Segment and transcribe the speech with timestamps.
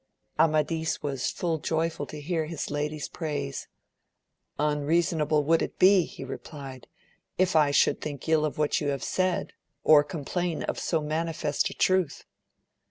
[0.39, 3.67] Amadis was full joyful to hear his lady's praise;
[4.57, 6.87] Unreasonable would it be, he replied,
[7.37, 9.53] if I should think ill of what you have said,
[9.83, 12.25] or complain of so manifest a truth